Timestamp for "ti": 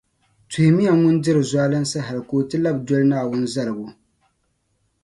2.49-2.57